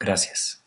[0.00, 0.64] Gracias.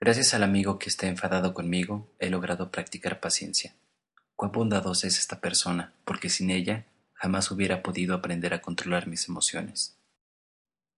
[0.00, 3.74] Gracias al amigo que está enfadado conmigo, he logrado practicar paciencia.
[4.34, 9.28] Cuán bondadosa es esta persona, porque sin ella jamás hubiera podido aprender a controlar mis
[9.28, 9.98] emociones.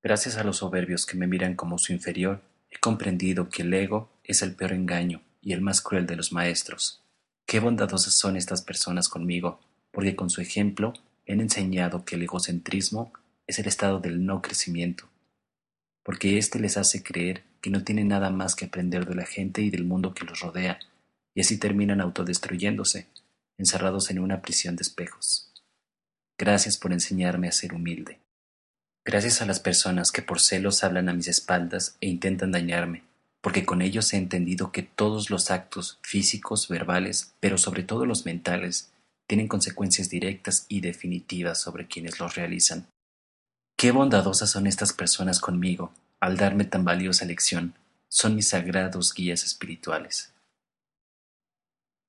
[0.01, 2.41] Gracias a los soberbios que me miran como su inferior,
[2.71, 6.33] he comprendido que el ego es el peor engaño y el más cruel de los
[6.33, 7.02] maestros.
[7.53, 10.95] Qué bondadosas son estas personas conmigo, porque con su ejemplo
[11.29, 13.13] han enseñado que el egocentrismo
[13.47, 15.11] es el estado del no crecimiento,
[16.03, 19.61] porque éste les hace creer que no tienen nada más que aprender de la gente
[19.61, 20.79] y del mundo que los rodea,
[21.35, 23.07] y así terminan autodestruyéndose,
[23.59, 25.53] encerrados en una prisión de espejos.
[26.39, 28.19] Gracias por enseñarme a ser humilde.
[29.05, 33.03] Gracias a las personas que por celos hablan a mis espaldas e intentan dañarme,
[33.43, 38.25] porque con ellos he entendido que todos los actos físicos, verbales, pero sobre todo los
[38.25, 38.93] mentales,
[39.27, 42.87] tienen consecuencias directas y definitivas sobre quienes los realizan.
[43.77, 47.75] Qué bondadosas son estas personas conmigo, al darme tan valiosa lección,
[48.09, 50.33] son mis sagrados guías espirituales.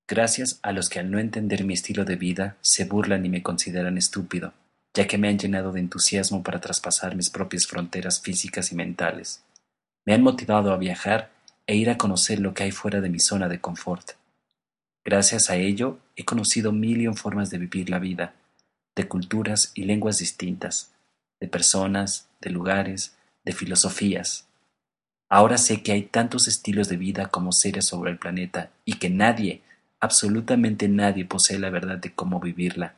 [0.08, 3.42] Gracias a los que al no entender mi estilo de vida se burlan y me
[3.42, 4.54] consideran estúpido,
[4.94, 9.44] ya que me han llenado de entusiasmo para traspasar mis propias fronteras físicas y mentales.
[10.06, 11.32] Me han motivado a viajar
[11.66, 14.12] e ir a conocer lo que hay fuera de mi zona de confort.
[15.06, 18.34] Gracias a ello he conocido mil y un formas de vivir la vida,
[18.96, 20.94] de culturas y lenguas distintas,
[21.40, 24.48] de personas, de lugares, de filosofías.
[25.30, 29.10] Ahora sé que hay tantos estilos de vida como seres sobre el planeta y que
[29.10, 29.62] nadie,
[30.00, 32.96] absolutamente nadie posee la verdad de cómo vivirla.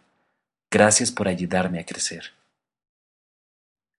[0.71, 2.33] Gracias por ayudarme a crecer.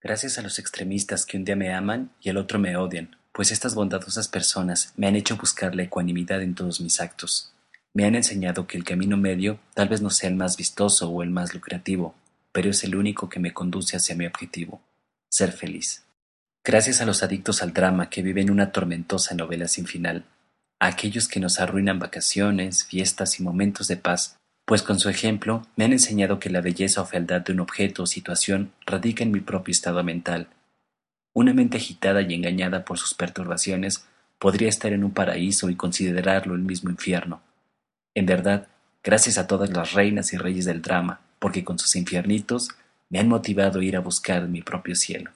[0.06, 3.50] Gracias a los extremistas que un día me aman y el otro me odian, pues
[3.50, 7.52] estas bondadosas personas me han hecho buscar la ecuanimidad en todos mis actos.
[7.92, 11.24] Me han enseñado que el camino medio tal vez no sea el más vistoso o
[11.24, 12.14] el más lucrativo,
[12.52, 14.80] pero es el único que me conduce hacia mi objetivo,
[15.28, 16.04] ser feliz.
[16.62, 20.24] Gracias a los adictos al drama que viven una tormentosa novela sin final,
[20.78, 25.62] a aquellos que nos arruinan vacaciones, fiestas y momentos de paz, pues con su ejemplo
[25.76, 29.30] me han enseñado que la belleza o fealdad de un objeto o situación radica en
[29.30, 30.48] mi propio estado mental.
[31.32, 34.06] Una mente agitada y engañada por sus perturbaciones
[34.40, 37.40] podría estar en un paraíso y considerarlo el mismo infierno.
[38.14, 38.66] En verdad,
[39.04, 42.70] gracias a todas las reinas y reyes del drama, porque con sus infiernitos
[43.08, 45.30] me han motivado a ir a buscar mi propio cielo.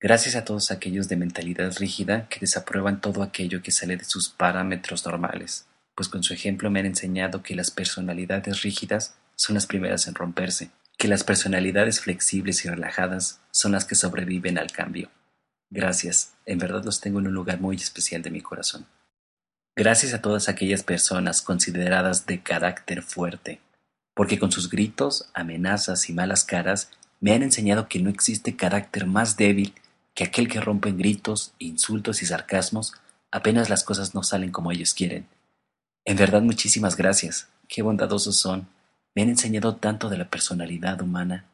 [0.00, 4.30] Gracias a todos aquellos de mentalidad rígida que desaprueban todo aquello que sale de sus
[4.30, 9.66] parámetros normales, pues con su ejemplo me han enseñado que las personalidades rígidas son las
[9.66, 15.10] primeras en romperse, que las personalidades flexibles y relajadas son las que sobreviven al cambio.
[15.70, 18.86] Gracias, en verdad los tengo en un lugar muy especial de mi corazón.
[19.76, 23.60] Gracias a todas aquellas personas consideradas de carácter fuerte,
[24.14, 26.90] porque con sus gritos, amenazas y malas caras
[27.20, 29.74] me han enseñado que no existe carácter más débil
[30.14, 32.94] que aquel que rompe en gritos, insultos y sarcasmos
[33.30, 35.26] apenas las cosas no salen como ellos quieren.
[36.10, 38.66] En verdad muchísimas gracias, qué bondadosos son,
[39.14, 41.44] me han enseñado tanto de la personalidad humana.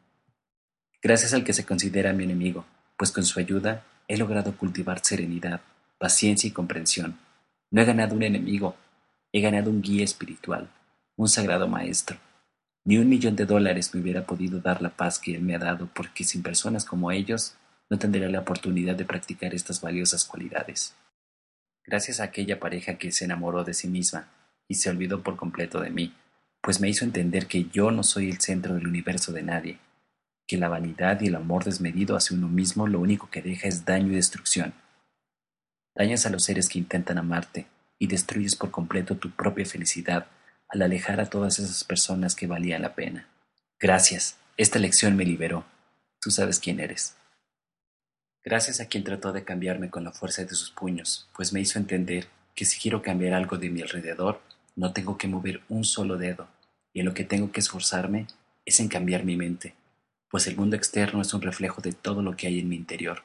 [0.99, 2.65] Gracias al que se considera mi enemigo,
[2.97, 5.61] pues con su ayuda he logrado cultivar serenidad,
[5.99, 7.19] paciencia y comprensión.
[7.69, 8.75] No he ganado un enemigo,
[9.31, 10.71] he ganado un guía espiritual,
[11.17, 12.17] un sagrado maestro.
[12.83, 15.59] Ni un millón de dólares me hubiera podido dar la paz que él me ha
[15.59, 17.53] dado, porque sin personas como ellos
[17.91, 20.95] no tendría la oportunidad de practicar estas valiosas cualidades.
[21.85, 24.29] Gracias a aquella pareja que se enamoró de sí misma
[24.67, 26.13] y se olvidó por completo de mí,
[26.61, 29.79] pues me hizo entender que yo no soy el centro del universo de nadie,
[30.47, 33.85] que la vanidad y el amor desmedido hacia uno mismo lo único que deja es
[33.85, 34.73] daño y destrucción.
[35.95, 37.67] Dañas a los seres que intentan amarte
[37.99, 40.27] y destruyes por completo tu propia felicidad
[40.69, 43.27] al alejar a todas esas personas que valían la pena.
[43.79, 45.65] Gracias, esta lección me liberó.
[46.21, 47.15] Tú sabes quién eres.
[48.43, 51.79] Gracias a quien trató de cambiarme con la fuerza de sus puños, pues me hizo
[51.79, 54.41] entender que si quiero cambiar algo de mi alrededor,
[54.77, 56.47] no tengo que mover un solo dedo,
[56.93, 58.27] y en lo que tengo que esforzarme
[58.63, 59.73] es en cambiar mi mente,
[60.29, 63.23] pues el mundo externo es un reflejo de todo lo que hay en mi interior,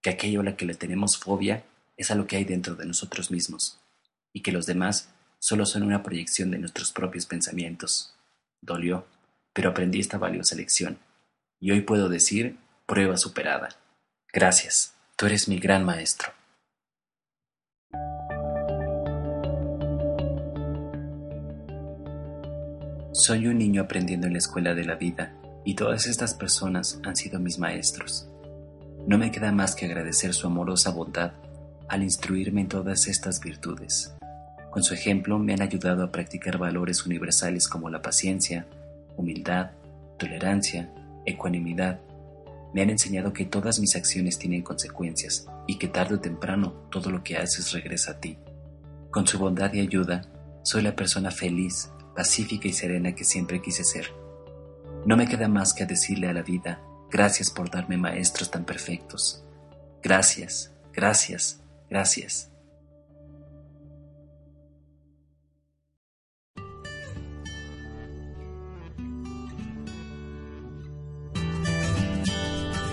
[0.00, 1.64] que aquello a lo que le tenemos fobia
[1.96, 3.80] es a lo que hay dentro de nosotros mismos,
[4.32, 8.14] y que los demás solo son una proyección de nuestros propios pensamientos.
[8.60, 9.04] Dolió,
[9.52, 10.98] pero aprendí esta valiosa lección,
[11.58, 12.56] y hoy puedo decir
[12.86, 13.70] prueba superada.
[14.32, 16.32] Gracias, tú eres mi gran maestro.
[23.14, 25.34] Soy un niño aprendiendo en la escuela de la vida
[25.66, 28.26] y todas estas personas han sido mis maestros.
[29.06, 31.32] No me queda más que agradecer su amorosa bondad
[31.90, 34.14] al instruirme en todas estas virtudes.
[34.70, 38.66] Con su ejemplo me han ayudado a practicar valores universales como la paciencia,
[39.18, 39.72] humildad,
[40.18, 40.90] tolerancia,
[41.26, 42.00] ecuanimidad.
[42.72, 47.10] Me han enseñado que todas mis acciones tienen consecuencias y que tarde o temprano todo
[47.10, 48.38] lo que haces regresa a ti.
[49.10, 50.22] Con su bondad y ayuda,
[50.62, 54.12] soy la persona feliz, pacífica y serena que siempre quise ser.
[55.04, 56.80] No me queda más que decirle a la vida,
[57.10, 59.44] gracias por darme maestros tan perfectos.
[60.02, 61.60] Gracias, gracias,
[61.90, 62.50] gracias.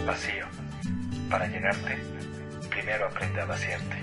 [0.06, 0.46] Vacío.
[1.30, 1.98] Para llegarte,
[2.70, 3.98] primero aprende a vaciarte.